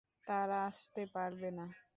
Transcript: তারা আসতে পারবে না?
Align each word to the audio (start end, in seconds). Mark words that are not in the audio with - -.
তারা 0.27 0.57
আসতে 0.69 1.01
পারবে 1.15 1.49
না? 1.57 1.65